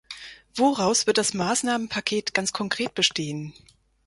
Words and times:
Woraus 0.55 1.05
wird 1.05 1.19
das 1.19 1.35
Maßnahmenpaket 1.35 2.33
ganz 2.33 2.53
konkret 2.53 2.95
bestehen? 2.95 3.53